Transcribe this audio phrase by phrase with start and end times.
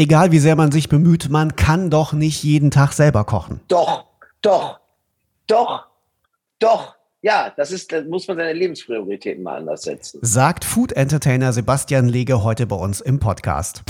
[0.00, 3.60] Egal wie sehr man sich bemüht, man kann doch nicht jeden Tag selber kochen.
[3.68, 4.06] Doch,
[4.40, 4.80] doch,
[5.46, 5.88] doch,
[6.58, 6.94] doch.
[7.20, 10.20] Ja, das ist, da muss man seine Lebensprioritäten mal anders setzen.
[10.22, 13.82] Sagt Food Entertainer Sebastian Lege heute bei uns im Podcast.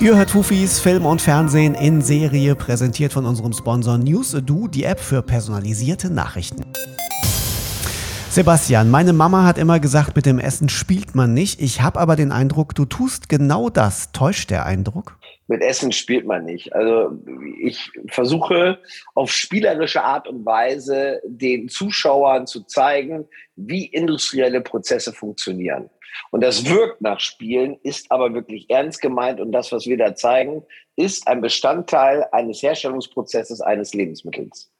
[0.00, 4.98] Ihr hört Fufis Film und Fernsehen in Serie, präsentiert von unserem Sponsor News.do, die App
[4.98, 6.64] für personalisierte Nachrichten.
[8.38, 11.60] Sebastian, meine Mama hat immer gesagt, mit dem Essen spielt man nicht.
[11.60, 14.12] Ich habe aber den Eindruck, du tust genau das.
[14.12, 15.18] Täuscht der Eindruck?
[15.48, 16.72] Mit Essen spielt man nicht.
[16.72, 17.18] Also
[17.60, 18.78] ich versuche
[19.16, 25.90] auf spielerische Art und Weise den Zuschauern zu zeigen, wie industrielle Prozesse funktionieren.
[26.30, 29.40] Und das wirkt nach Spielen, ist aber wirklich ernst gemeint.
[29.40, 30.62] Und das, was wir da zeigen,
[30.94, 34.70] ist ein Bestandteil eines Herstellungsprozesses eines Lebensmittels.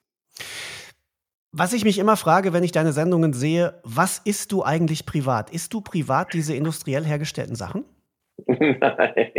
[1.59, 5.51] Was ich mich immer frage, wenn ich deine Sendungen sehe, was isst du eigentlich privat?
[5.51, 7.85] Isst du privat diese industriell hergestellten Sachen?
[8.47, 8.79] Nein.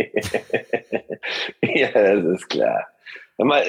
[1.62, 2.88] ja, das ist klar.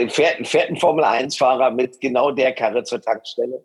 [0.08, 3.62] Fährt, fährt ein Formel-1-Fahrer mit genau der Karre zur Tankstelle?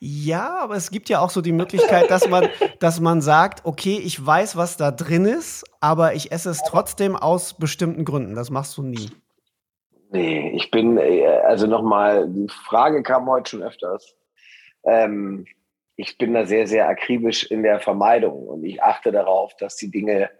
[0.00, 3.98] Ja, aber es gibt ja auch so die Möglichkeit, dass man, dass man sagt, okay,
[4.04, 8.34] ich weiß, was da drin ist, aber ich esse es trotzdem aus bestimmten Gründen.
[8.34, 9.08] Das machst du nie.
[10.12, 14.16] Nee, ich bin, äh, also nochmal, die Frage kam heute schon öfters.
[14.84, 15.46] Ähm,
[15.96, 19.90] ich bin da sehr, sehr akribisch in der Vermeidung und ich achte darauf, dass die
[19.90, 20.30] Dinge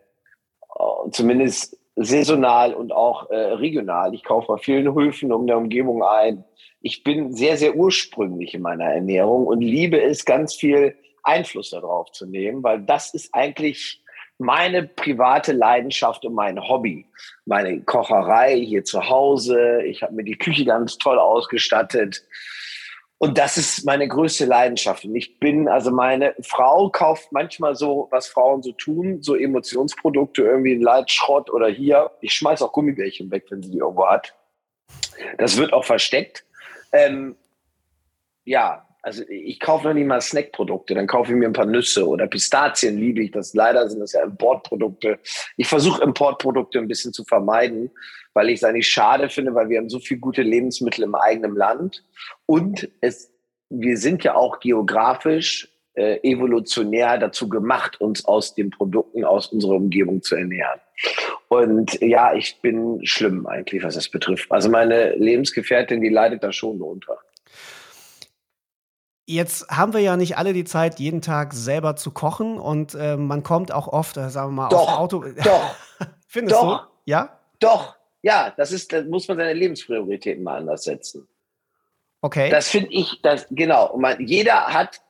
[0.78, 6.02] äh, zumindest saisonal und auch äh, regional, ich kaufe bei vielen Höfen um der Umgebung
[6.02, 6.44] ein.
[6.80, 12.10] Ich bin sehr, sehr ursprünglich in meiner Ernährung und liebe es, ganz viel Einfluss darauf
[12.10, 14.02] zu nehmen, weil das ist eigentlich
[14.40, 17.06] meine private Leidenschaft und mein Hobby.
[17.44, 19.82] Meine Kocherei hier zu Hause.
[19.82, 22.24] Ich habe mir die Küche ganz toll ausgestattet.
[23.18, 25.04] Und das ist meine größte Leidenschaft.
[25.04, 30.42] Und ich bin, also meine Frau kauft manchmal so, was Frauen so tun, so Emotionsprodukte,
[30.42, 32.10] irgendwie ein Leitschrott oder hier.
[32.22, 34.34] Ich schmeiß auch Gummibärchen weg, wenn sie die irgendwo hat.
[35.36, 36.46] Das wird auch versteckt.
[36.92, 37.36] Ähm,
[38.44, 42.06] ja, also ich kaufe noch nicht mal Snackprodukte, dann kaufe ich mir ein paar Nüsse
[42.06, 43.30] oder Pistazien liebe ich.
[43.30, 45.18] Das leider sind das ja Importprodukte.
[45.56, 47.90] Ich versuche Importprodukte ein bisschen zu vermeiden,
[48.34, 51.54] weil ich es eigentlich schade finde, weil wir haben so viele gute Lebensmittel im eigenen
[51.56, 52.04] Land
[52.46, 53.32] und es,
[53.70, 59.74] wir sind ja auch geografisch äh, evolutionär dazu gemacht, uns aus den Produkten aus unserer
[59.74, 60.80] Umgebung zu ernähren.
[61.48, 64.50] Und ja, ich bin schlimm eigentlich, was das betrifft.
[64.52, 67.18] Also meine Lebensgefährtin, die leidet da schon drunter.
[69.30, 73.16] Jetzt haben wir ja nicht alle die Zeit, jeden Tag selber zu kochen und äh,
[73.16, 75.24] man kommt auch oft, äh, sagen wir mal, doch, aufs Auto.
[75.44, 75.76] Doch.
[76.26, 76.90] Findest doch, du?
[77.04, 77.38] Ja?
[77.60, 77.94] Doch.
[78.22, 81.28] Ja, das ist, da muss man seine Lebensprioritäten mal anders setzen.
[82.22, 82.50] Okay.
[82.50, 83.96] Das finde ich, das, genau.
[83.96, 85.00] Man, jeder hat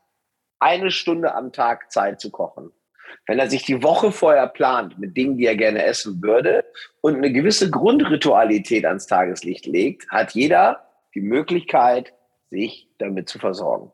[0.58, 2.72] eine Stunde am Tag Zeit zu kochen.
[3.26, 6.66] Wenn er sich die Woche vorher plant mit Dingen, die er gerne essen würde
[7.00, 12.12] und eine gewisse Grundritualität ans Tageslicht legt, hat jeder die Möglichkeit,
[12.50, 13.90] sich damit zu versorgen.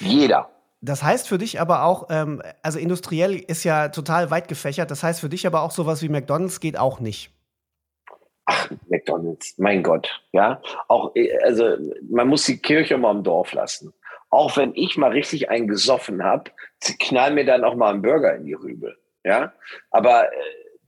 [0.00, 0.50] Jeder.
[0.80, 5.02] Das heißt für dich aber auch, ähm, also industriell ist ja total weit gefächert, das
[5.02, 7.30] heißt für dich aber auch sowas wie McDonalds geht auch nicht.
[8.46, 10.60] Ach, McDonalds, mein Gott, ja.
[10.88, 11.76] Auch, äh, also
[12.10, 13.94] man muss die Kirche mal im Dorf lassen.
[14.30, 16.50] Auch wenn ich mal richtig einen gesoffen habe,
[16.98, 19.52] knall mir dann auch mal einen Burger in die Rübe, ja.
[19.90, 20.36] Aber äh,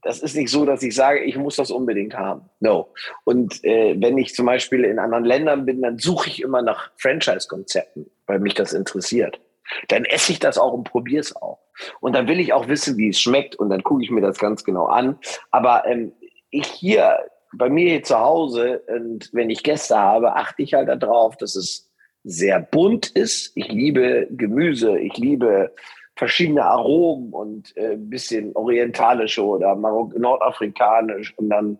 [0.05, 2.47] das ist nicht so, dass ich sage, ich muss das unbedingt haben.
[2.59, 2.93] No.
[3.23, 6.91] Und äh, wenn ich zum Beispiel in anderen Ländern bin, dann suche ich immer nach
[6.97, 9.39] Franchise-Konzepten, weil mich das interessiert.
[9.87, 11.57] Dann esse ich das auch und probiere es auch.
[12.01, 14.37] Und dann will ich auch wissen, wie es schmeckt und dann gucke ich mir das
[14.37, 15.17] ganz genau an.
[15.49, 16.13] Aber ähm,
[16.51, 17.17] ich hier,
[17.55, 21.55] bei mir hier zu Hause und wenn ich Gäste habe, achte ich halt darauf, dass
[21.55, 21.91] es
[22.23, 23.53] sehr bunt ist.
[23.55, 25.73] Ich liebe Gemüse, ich liebe
[26.15, 31.77] verschiedene Aromen und äh, bisschen orientalische oder nordafrikanisch und dann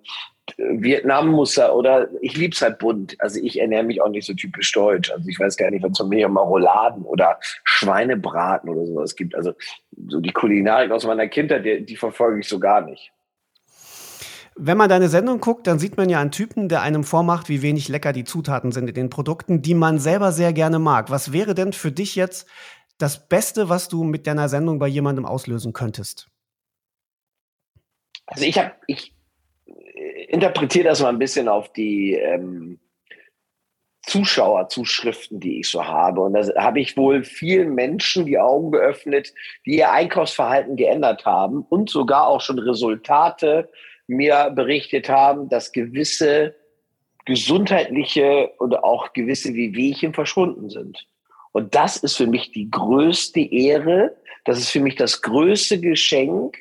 [0.58, 3.16] äh, Vietnam-Muster oder ich lieb's halt bunt.
[3.20, 5.12] Also ich ernähre mich auch nicht so typisch deutsch.
[5.12, 9.36] Also ich weiß gar nicht, was von mir mal Rouladen oder Schweinebraten oder sowas gibt.
[9.36, 9.54] Also
[10.08, 13.12] so die Kulinarik aus meiner Kindheit, die, die verfolge ich so gar nicht.
[14.58, 17.62] Wenn man deine Sendung guckt, dann sieht man ja einen Typen, der einem vormacht, wie
[17.62, 21.10] wenig lecker die Zutaten sind in den Produkten, die man selber sehr gerne mag.
[21.10, 22.48] Was wäre denn für dich jetzt
[22.98, 26.28] das Beste, was du mit deiner Sendung bei jemandem auslösen könntest?
[28.28, 29.14] Also ich habe, ich
[29.68, 32.80] äh, interpretiere das mal ein bisschen auf die ähm,
[34.04, 36.22] Zuschauerzuschriften, die ich so habe.
[36.22, 39.34] Und da habe ich wohl vielen Menschen die Augen geöffnet,
[39.66, 43.70] die ihr Einkaufsverhalten geändert haben und sogar auch schon Resultate
[44.08, 46.56] mir berichtet haben, dass gewisse
[47.26, 51.08] gesundheitliche oder auch gewisse Wehwehchen verschwunden sind.
[51.56, 54.14] Und das ist für mich die größte Ehre,
[54.44, 56.58] das ist für mich das größte Geschenk,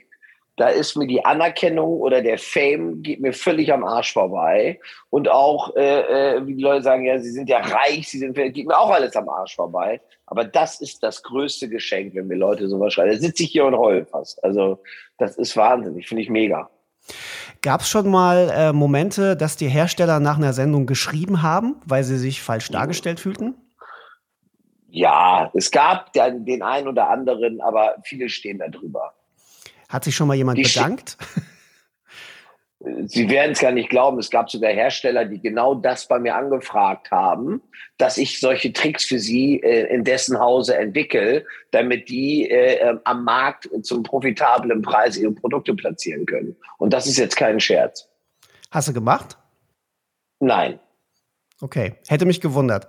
[0.56, 4.78] da ist mir die Anerkennung oder der Fame geht mir völlig am Arsch vorbei.
[5.10, 8.36] Und auch, äh, äh, wie die Leute sagen, ja, sie sind ja reich, sie sind,
[8.36, 10.00] geht mir auch alles am Arsch vorbei.
[10.26, 13.10] Aber das ist das größte Geschenk, wenn mir Leute sowas schreiben.
[13.10, 14.44] Da sitze ich hier und heule fast.
[14.44, 14.80] Also,
[15.18, 16.70] das ist wahnsinnig, finde ich mega.
[17.62, 22.04] Gab es schon mal äh, Momente, dass die Hersteller nach einer Sendung geschrieben haben, weil
[22.04, 23.56] sie sich falsch dargestellt fühlten?
[24.94, 29.12] Ja, es gab den, den einen oder anderen, aber viele stehen da drüber.
[29.88, 31.16] Hat sich schon mal jemand die bedankt?
[33.06, 36.36] Sie werden es gar nicht glauben, es gab sogar Hersteller, die genau das bei mir
[36.36, 37.60] angefragt haben,
[37.98, 43.00] dass ich solche Tricks für sie äh, in dessen Hause entwickle, damit die äh, ähm,
[43.02, 46.54] am Markt zum profitablen Preis ihre Produkte platzieren können.
[46.78, 48.08] Und das ist jetzt kein Scherz.
[48.70, 49.38] Hast du gemacht?
[50.38, 50.78] Nein.
[51.64, 52.88] Okay, hätte mich gewundert.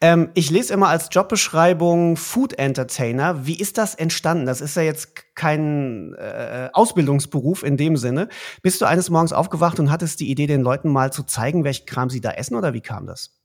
[0.00, 3.48] Ähm, ich lese immer als Jobbeschreibung Food Entertainer.
[3.48, 4.46] Wie ist das entstanden?
[4.46, 8.28] Das ist ja jetzt kein äh, Ausbildungsberuf in dem Sinne.
[8.62, 11.84] Bist du eines Morgens aufgewacht und hattest die Idee, den Leuten mal zu zeigen, welchen
[11.86, 13.36] Kram sie da essen oder wie kam das?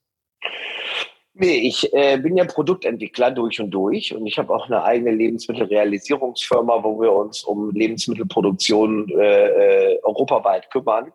[1.33, 5.09] Nee, ich äh, bin ja Produktentwickler durch und durch und ich habe auch eine eigene
[5.09, 11.11] Lebensmittelrealisierungsfirma, wo wir uns um Lebensmittelproduktion äh, äh europaweit kümmern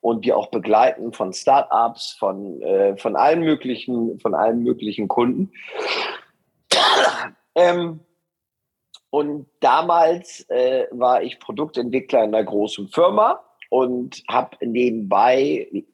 [0.00, 5.52] und die auch begleiten von Startups, von, äh, von allen möglichen, von allen möglichen Kunden.
[7.54, 8.00] ähm,
[9.10, 15.84] und damals äh, war ich Produktentwickler in einer großen Firma und habe nebenbei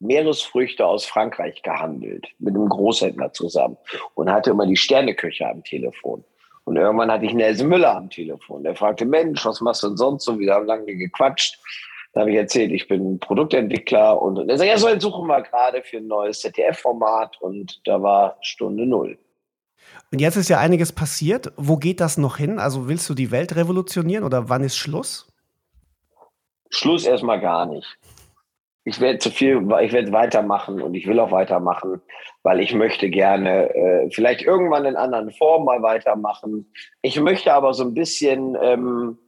[0.00, 3.76] Meeresfrüchte aus Frankreich gehandelt mit einem Großhändler zusammen
[4.14, 6.24] und hatte immer die Sterneköche am Telefon.
[6.64, 8.64] Und irgendwann hatte ich Nelson Müller am Telefon.
[8.64, 10.38] Der fragte, Mensch, was machst du denn sonst so?
[10.38, 11.58] Wir haben lange gequatscht.
[12.14, 15.82] Da habe ich erzählt, ich bin Produktentwickler und er sagt, ja, so suchen wir gerade
[15.82, 19.18] für ein neues ZDF-Format und da war Stunde Null.
[20.12, 21.52] Und jetzt ist ja einiges passiert.
[21.56, 22.60] Wo geht das noch hin?
[22.60, 25.26] Also willst du die Welt revolutionieren oder wann ist Schluss?
[26.70, 27.98] Schluss erstmal gar nicht.
[28.84, 32.00] Ich werde zu viel, ich werde weitermachen und ich will auch weitermachen,
[32.42, 36.70] weil ich möchte gerne äh, vielleicht irgendwann in anderen Formen mal weitermachen.
[37.00, 39.18] Ich möchte aber so ein bisschen ähm,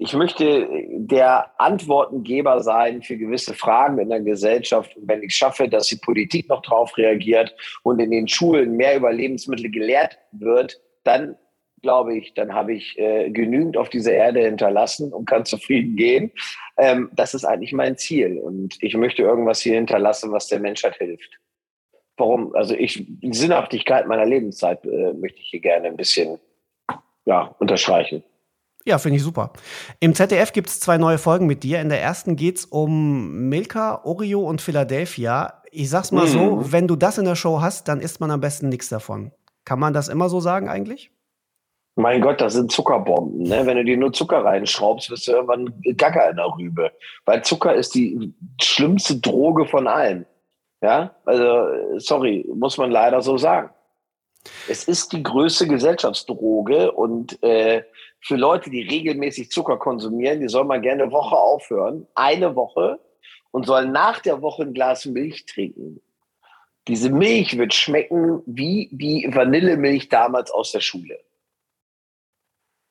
[0.00, 4.96] ich möchte der Antwortengeber sein für gewisse Fragen in der Gesellschaft.
[4.96, 8.96] Und wenn ich schaffe, dass die Politik noch darauf reagiert und in den Schulen mehr
[8.96, 11.36] über Lebensmittel gelehrt wird, dann
[11.82, 16.30] glaube ich, dann habe ich äh, genügend auf dieser Erde hinterlassen und kann zufrieden gehen.
[16.76, 18.38] Ähm, das ist eigentlich mein Ziel.
[18.38, 21.40] Und ich möchte irgendwas hier hinterlassen, was der Menschheit hilft.
[22.16, 22.54] Warum?
[22.54, 26.38] Also ich, die Sinnhaftigkeit meiner Lebenszeit äh, möchte ich hier gerne ein bisschen
[27.24, 28.22] ja, unterstreichen.
[28.84, 29.52] Ja, finde ich super.
[30.00, 31.80] Im ZDF gibt es zwei neue Folgen mit dir.
[31.80, 35.62] In der ersten geht es um Milka, Oreo und Philadelphia.
[35.70, 36.30] Ich sag's mal mhm.
[36.30, 39.32] so, wenn du das in der Show hast, dann isst man am besten nichts davon.
[39.64, 41.10] Kann man das immer so sagen eigentlich?
[41.96, 43.42] Mein Gott, das sind Zuckerbomben.
[43.42, 43.66] Ne?
[43.66, 46.92] Wenn du dir nur Zucker reinschraubst, wirst du irgendwann Gacker in der Rübe.
[47.24, 48.32] Weil Zucker ist die
[48.62, 50.24] schlimmste Droge von allen.
[50.80, 53.70] Ja, also sorry, muss man leider so sagen.
[54.68, 57.82] Es ist die größte Gesellschaftsdroge und äh,
[58.20, 63.00] für Leute, die regelmäßig Zucker konsumieren, die soll man gerne eine Woche aufhören, eine Woche
[63.50, 66.00] und sollen nach der Woche ein Glas Milch trinken.
[66.88, 71.18] Diese Milch wird schmecken wie die Vanillemilch damals aus der Schule.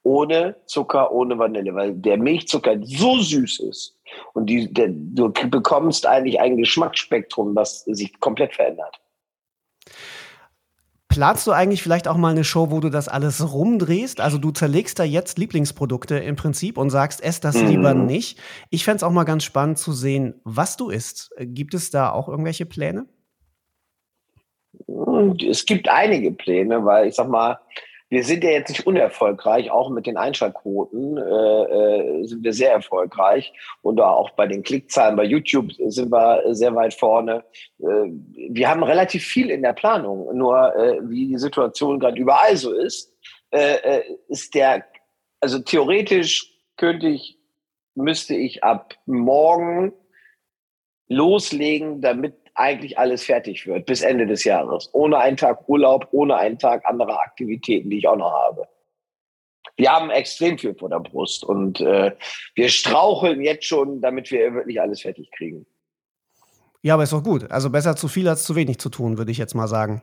[0.04, 4.00] Ohne Zucker, ohne Vanille, weil der Milchzucker so süß ist
[4.34, 9.02] und die, der, du bekommst eigentlich ein Geschmacksspektrum, das sich komplett verändert.
[11.18, 14.22] Planst du eigentlich vielleicht auch mal eine Show, wo du das alles rumdrehst?
[14.22, 17.70] Also du zerlegst da jetzt Lieblingsprodukte im Prinzip und sagst, ess das mhm.
[17.70, 18.38] lieber nicht.
[18.70, 21.32] Ich fände es auch mal ganz spannend zu sehen, was du isst.
[21.40, 23.08] Gibt es da auch irgendwelche Pläne?
[25.50, 27.58] Es gibt einige Pläne, weil ich sag mal,
[28.10, 32.72] wir sind ja jetzt nicht unerfolgreich, auch mit den Einschaltquoten äh, äh, sind wir sehr
[32.72, 37.44] erfolgreich und auch bei den Klickzahlen bei YouTube sind wir sehr weit vorne.
[37.80, 37.86] Äh,
[38.50, 42.72] wir haben relativ viel in der Planung, nur äh, wie die Situation gerade überall so
[42.74, 43.14] ist,
[43.52, 44.86] äh, äh, ist der,
[45.42, 47.38] also theoretisch könnte ich,
[47.96, 49.92] müsste ich ab morgen
[51.10, 54.90] loslegen, damit eigentlich alles fertig wird bis Ende des Jahres.
[54.94, 58.68] Ohne einen Tag Urlaub, ohne einen Tag anderer Aktivitäten, die ich auch noch habe.
[59.76, 62.12] Wir haben extrem viel vor der Brust und äh,
[62.56, 65.68] wir straucheln jetzt schon, damit wir wirklich alles fertig kriegen.
[66.82, 67.50] Ja, aber ist doch gut.
[67.52, 70.02] Also besser zu viel als zu wenig zu tun, würde ich jetzt mal sagen.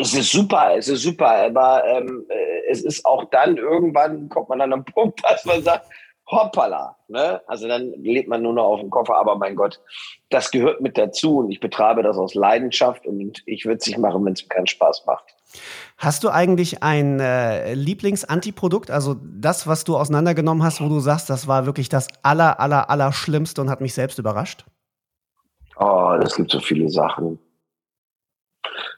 [0.00, 4.48] Es ist super, es ist super, aber ähm, äh, es ist auch dann irgendwann kommt
[4.48, 5.86] man an einen Punkt, dass man sagt,
[6.26, 7.42] hoppala, ne?
[7.46, 9.80] Also dann lebt man nur noch auf dem Koffer, aber mein Gott,
[10.30, 13.98] das gehört mit dazu und ich betreibe das aus Leidenschaft und ich würde es nicht
[13.98, 15.34] machen, wenn es mir keinen Spaß macht.
[15.98, 21.30] Hast du eigentlich ein äh, Lieblings-Antiprodukt, also das, was du auseinandergenommen hast, wo du sagst,
[21.30, 24.64] das war wirklich das aller, aller, aller Schlimmste und hat mich selbst überrascht?
[25.76, 27.38] Oh, das gibt so viele Sachen.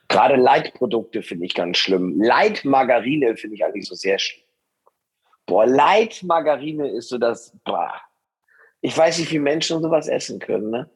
[0.09, 2.21] Gerade Leitprodukte finde ich ganz schlimm.
[2.21, 4.46] Leitmargarine finde ich eigentlich so sehr schlimm.
[5.47, 7.93] Boah, Leitmargarine ist so das, boah.
[8.81, 10.91] Ich weiß nicht, wie Menschen sowas essen können, ne?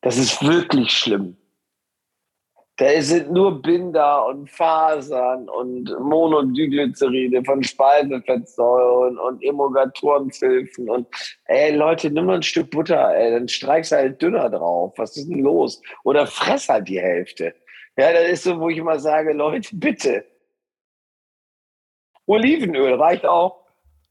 [0.00, 1.36] Das ist wirklich schlimm.
[2.78, 11.08] Da sind nur Binder und Fasern und Monodiglyceride von Speisefettsäuren und Emulgatorenhilfen und
[11.46, 14.92] ey Leute, nimm mal ein Stück Butter, ey, dann streichst du halt dünner drauf.
[14.96, 15.80] Was ist denn los?
[16.04, 17.54] Oder fress halt die Hälfte.
[17.96, 20.26] Ja, das ist so, wo ich immer sage, Leute, bitte.
[22.26, 23.66] Olivenöl reicht auch.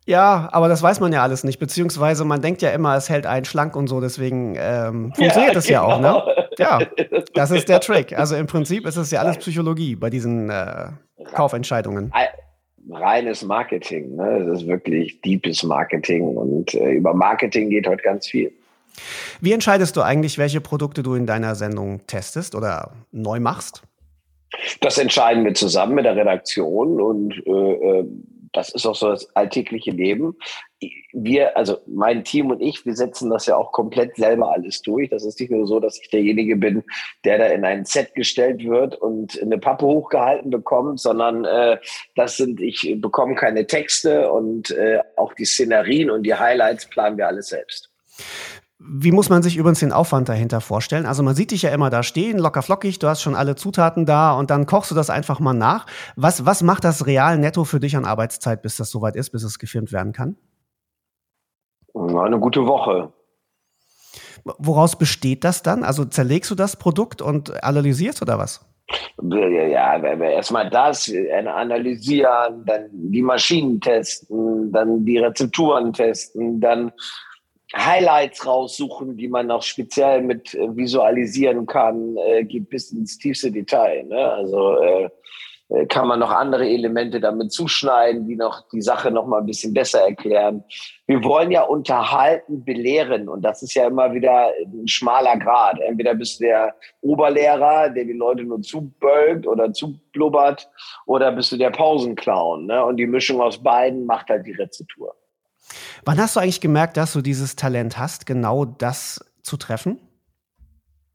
[0.07, 3.25] Ja, aber das weiß man ja alles nicht, beziehungsweise man denkt ja immer, es hält
[3.25, 5.89] einen schlank und so, deswegen ähm, funktioniert ja, das genau.
[5.89, 6.23] ja auch, ne?
[6.55, 6.79] Genau.
[6.79, 6.79] Ja,
[7.33, 8.17] das ist der Trick.
[8.17, 10.89] Also im Prinzip ist es ja alles Psychologie bei diesen äh,
[11.33, 12.13] Kaufentscheidungen.
[12.87, 14.45] Reines Marketing, ne?
[14.45, 18.51] Das ist wirklich deepes Marketing und äh, über Marketing geht heute ganz viel.
[19.41, 23.81] Wie entscheidest du eigentlich, welche Produkte du in deiner Sendung testest oder neu machst?
[24.81, 28.05] Das entscheiden wir zusammen mit der Redaktion und äh, äh
[28.55, 30.37] das ist auch so das alltägliche Leben.
[31.11, 35.09] Wir, also mein Team und ich, wir setzen das ja auch komplett selber alles durch.
[35.09, 36.83] Das ist nicht nur so, dass ich derjenige bin,
[37.25, 41.77] der da in ein Set gestellt wird und eine Pappe hochgehalten bekommt, sondern äh,
[42.15, 47.17] das sind, ich bekomme keine Texte und äh, auch die Szenerien und die Highlights planen
[47.17, 47.91] wir alles selbst.
[48.77, 51.05] Wie muss man sich übrigens den Aufwand dahinter vorstellen?
[51.05, 54.05] Also man sieht dich ja immer da stehen, locker flockig, du hast schon alle Zutaten
[54.05, 55.85] da und dann kochst du das einfach mal nach.
[56.17, 59.43] Was, was macht das real netto für dich an Arbeitszeit, bis das soweit ist, bis
[59.43, 60.35] es gefilmt werden kann?
[61.93, 63.13] Eine gute Woche.
[64.43, 65.85] Woraus besteht das dann?
[65.85, 68.65] Also zerlegst du das Produkt und analysierst oder was?
[69.21, 71.11] Ja, erstmal das
[71.47, 76.91] analysieren, dann die Maschinen testen, dann die Rezepturen testen, dann
[77.75, 83.51] Highlights raussuchen, die man auch speziell mit äh, visualisieren kann, äh, geht bis ins tiefste
[83.51, 84.03] Detail.
[84.05, 84.31] Ne?
[84.31, 85.09] Also äh,
[85.69, 89.47] äh, kann man noch andere Elemente damit zuschneiden, die noch die Sache noch mal ein
[89.47, 90.63] bisschen besser erklären.
[91.07, 95.79] Wir wollen ja unterhalten, belehren und das ist ja immer wieder ein schmaler Grad.
[95.81, 100.69] Entweder bist du der Oberlehrer, der die Leute nur zubölkt oder zublubbert,
[101.07, 102.67] oder bist du der Pausenclown.
[102.67, 102.85] Ne?
[102.85, 105.15] Und die Mischung aus beiden macht halt die Rezeptur.
[106.05, 109.99] Wann hast du eigentlich gemerkt, dass du dieses Talent hast, genau das zu treffen?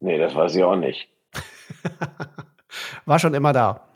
[0.01, 1.09] Nee, das weiß ich auch nicht.
[3.05, 3.87] War schon immer da.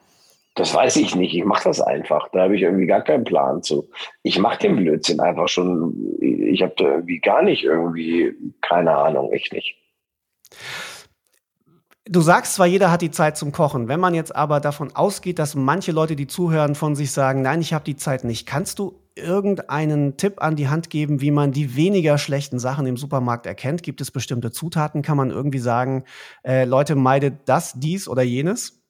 [0.54, 1.34] Das weiß ich nicht.
[1.34, 2.28] Ich mache das einfach.
[2.32, 3.90] Da habe ich irgendwie gar keinen Plan zu.
[4.22, 6.16] Ich mache den Blödsinn einfach schon.
[6.20, 9.74] Ich habe da irgendwie gar nicht irgendwie, keine Ahnung, echt nicht.
[12.04, 13.88] Du sagst zwar, jeder hat die Zeit zum Kochen.
[13.88, 17.60] Wenn man jetzt aber davon ausgeht, dass manche Leute, die zuhören, von sich sagen, nein,
[17.60, 21.52] ich habe die Zeit nicht, kannst du irgendeinen Tipp an die Hand geben, wie man
[21.52, 23.82] die weniger schlechten Sachen im Supermarkt erkennt?
[23.82, 25.02] Gibt es bestimmte Zutaten?
[25.02, 26.04] Kann man irgendwie sagen,
[26.44, 28.82] äh, Leute, meidet das, dies oder jenes?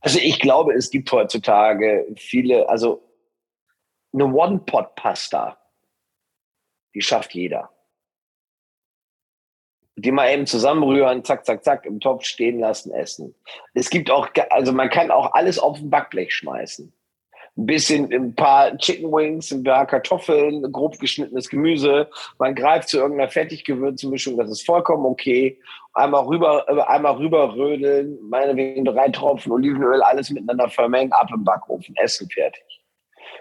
[0.00, 3.08] Also ich glaube, es gibt heutzutage viele, also
[4.12, 5.56] eine One-Pot-Pasta,
[6.94, 7.70] die schafft jeder.
[9.94, 13.34] Die mal eben zusammenrühren, zack, zack, zack, im Topf stehen lassen, essen.
[13.74, 16.92] Es gibt auch, also man kann auch alles auf ein Backblech schmeißen
[17.56, 22.08] ein bisschen ein paar Chicken Wings, ein paar Kartoffeln, grob geschnittenes Gemüse.
[22.38, 25.58] Man greift zu irgendeiner Fertiggewürzmischung, das ist vollkommen okay.
[25.92, 31.44] Einmal rüber, äh, einmal rüber rödeln, meinetwegen drei Tropfen Olivenöl, alles miteinander vermengen, ab im
[31.44, 32.62] Backofen, essen fertig.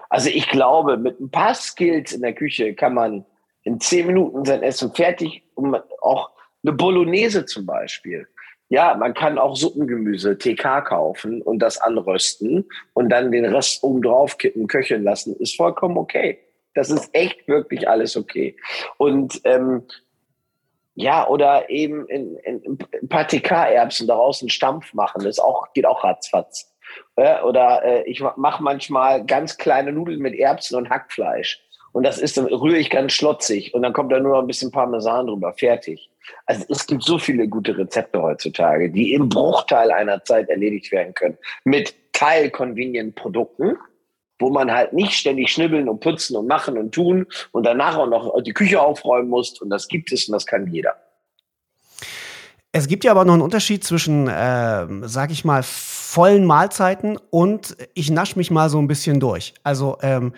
[0.10, 3.25] Also ich glaube, mit ein paar Skills in der Küche kann man
[3.63, 6.32] in zehn Minuten sein Essen fertig, um auch
[6.63, 8.27] eine Bolognese zum Beispiel
[8.72, 14.01] ja, man kann auch Suppengemüse, TK kaufen und das anrösten und dann den Rest oben
[14.01, 15.36] drauf kippen, köcheln lassen.
[15.36, 16.40] Ist vollkommen okay.
[16.74, 18.56] Das ist echt wirklich alles okay.
[18.96, 19.84] Und ähm,
[20.96, 25.22] ja, oder eben in, in, ein paar TK-Erbsen daraus einen Stampf machen.
[25.25, 26.74] Das auch, geht auch ratzfatz.
[27.18, 31.62] Oder äh, ich mache manchmal ganz kleine Nudeln mit Erbsen und Hackfleisch.
[31.91, 34.48] Und das ist, dann rühre ich ganz schlotzig und dann kommt da nur noch ein
[34.48, 35.53] bisschen Parmesan drüber.
[35.53, 36.10] Fertig.
[36.45, 41.13] Also es gibt so viele gute Rezepte heutzutage, die im Bruchteil einer Zeit erledigt werden
[41.13, 41.38] können.
[41.65, 43.77] Mit Teil-Convenient-Produkten,
[44.39, 48.07] wo man halt nicht ständig schnibbeln und putzen und machen und tun und danach auch
[48.07, 49.60] noch die Küche aufräumen muss.
[49.62, 50.95] Und das gibt es und das kann jeder.
[52.74, 55.62] Es gibt ja aber noch einen Unterschied zwischen, äh, sag ich mal,
[56.12, 59.53] vollen Mahlzeiten und ich nasche mich mal so ein bisschen durch.
[59.63, 60.34] Also, ähm,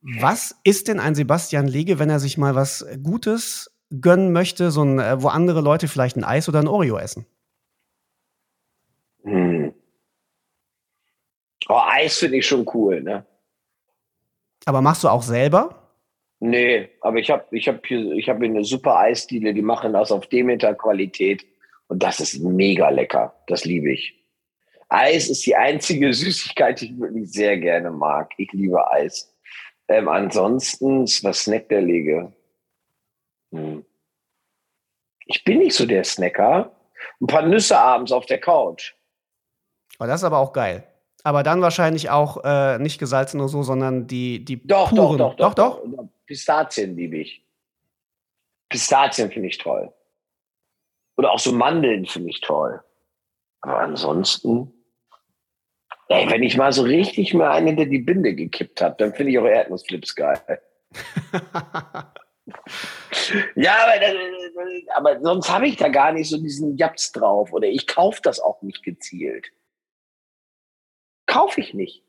[0.00, 4.84] was ist denn ein Sebastian Lege, wenn er sich mal was Gutes gönnen möchte, so
[4.84, 7.26] ein, äh, wo andere Leute vielleicht ein Eis oder ein Oreo essen?
[9.24, 9.74] Hm.
[11.68, 13.26] Oh, Eis finde ich schon cool, ne?
[14.64, 15.90] Aber machst du auch selber?
[16.38, 19.92] Nee, aber ich habe ich hab hier, ich hab hier eine super Eisdiele, die machen
[19.92, 21.44] das auf Demeter Qualität
[21.88, 23.34] und das ist mega lecker.
[23.48, 24.25] Das liebe ich.
[24.88, 28.32] Eis ist die einzige Süßigkeit, die ich wirklich sehr gerne mag.
[28.36, 29.32] Ich liebe Eis.
[29.88, 32.32] Ähm, ansonsten, was snackt der Lege?
[33.52, 33.84] Hm.
[35.26, 36.72] Ich bin nicht so der Snacker.
[37.20, 38.94] Ein paar Nüsse abends auf der Couch.
[39.98, 40.86] Oh, das ist aber auch geil.
[41.24, 45.18] Aber dann wahrscheinlich auch äh, nicht gesalzen oder so, sondern die, die doch, puren.
[45.18, 46.08] Doch, doch, doch, doch.
[46.26, 47.44] Pistazien liebe ich.
[48.68, 49.92] Pistazien finde ich toll.
[51.16, 52.82] Oder auch so Mandeln finde ich toll.
[53.60, 54.72] Aber ansonsten,
[56.08, 59.32] ey, wenn ich mal so richtig mal einen hinter die Binde gekippt habe, dann finde
[59.32, 60.40] ich auch Erdnussflips geil.
[63.54, 64.14] ja, aber, das,
[64.94, 67.52] aber sonst habe ich da gar nicht so diesen Japs drauf.
[67.52, 69.48] Oder ich kaufe das auch nicht gezielt.
[71.26, 72.04] Kaufe ich nicht.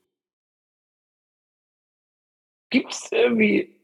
[2.69, 3.77] Gibt es irgendwie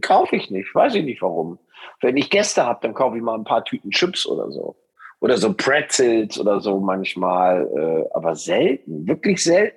[0.00, 0.74] kaufe ich nicht.
[0.74, 1.58] Weiß ich nicht warum.
[2.00, 4.76] Wenn ich Gäste habe, dann kaufe ich mal ein paar Tüten Chips oder so.
[5.22, 7.68] Oder so Pretzels oder so manchmal.
[7.76, 9.76] Äh, aber selten, wirklich selten.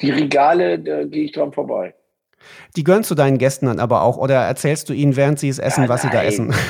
[0.00, 1.94] Die Regale, da gehe ich dran vorbei.
[2.76, 5.58] Die gönnst du deinen Gästen dann aber auch oder erzählst du ihnen, während sie es
[5.58, 6.12] essen, ja, was nein.
[6.12, 6.54] sie da essen?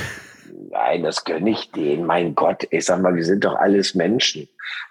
[0.70, 2.04] Nein, das gönne ich denen.
[2.04, 4.48] Mein Gott, ich sag mal, wir sind doch alles Menschen.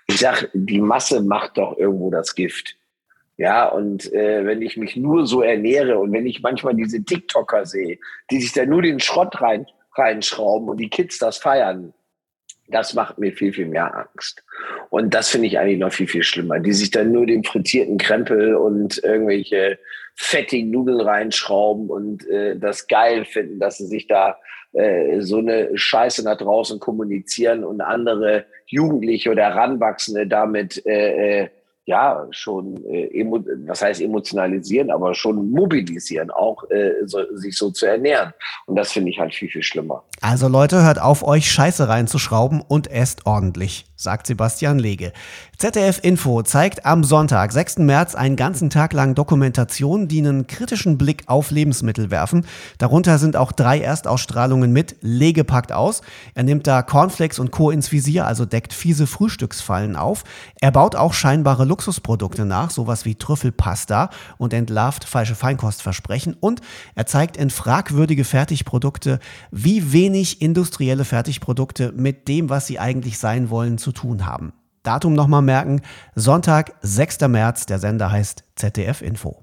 [0.07, 2.77] Ich sag, die Masse macht doch irgendwo das Gift.
[3.35, 7.65] Ja, und äh, wenn ich mich nur so ernähre und wenn ich manchmal diese TikToker
[7.65, 7.97] sehe,
[8.31, 11.93] die sich da nur den Schrott rein, reinschrauben und die Kids das feiern,
[12.67, 14.43] das macht mir viel, viel mehr Angst.
[14.89, 16.59] Und das finde ich eigentlich noch viel, viel schlimmer.
[16.59, 19.79] Die sich dann nur den frittierten Krempel und irgendwelche
[20.15, 24.37] fettigen Nudeln reinschrauben und äh, das geil finden, dass sie sich da
[24.73, 31.49] äh, so eine Scheiße nach draußen kommunizieren und andere Jugendliche oder Heranwachsende damit äh, äh,
[31.85, 33.25] ja schon, äh,
[33.65, 38.33] was heißt emotionalisieren, aber schon mobilisieren, auch äh, so, sich so zu ernähren.
[38.65, 40.03] Und das finde ich halt viel, viel schlimmer.
[40.25, 45.11] Also Leute, hört auf, euch Scheiße reinzuschrauben und esst ordentlich, sagt Sebastian Lege.
[45.57, 47.79] ZDF Info zeigt am Sonntag, 6.
[47.79, 52.45] März, einen ganzen Tag lang Dokumentationen, die einen kritischen Blick auf Lebensmittel werfen.
[52.77, 56.01] Darunter sind auch drei Erstausstrahlungen mit Lege packt aus.
[56.35, 57.69] Er nimmt da Cornflakes und Co.
[57.69, 60.23] ins Visier, also deckt fiese Frühstücksfallen auf.
[60.61, 66.35] Er baut auch scheinbare Luxusprodukte nach, sowas wie Trüffelpasta und entlarvt falsche Feinkostversprechen.
[66.39, 66.61] Und
[66.95, 69.19] er zeigt in fragwürdige Fertigprodukte,
[69.51, 74.53] wie wenig industrielle Fertigprodukte mit dem, was sie eigentlich sein wollen, zu tun haben.
[74.83, 75.81] Datum nochmal merken,
[76.13, 77.21] Sonntag, 6.
[77.29, 79.41] März, der Sender heißt ZDF Info.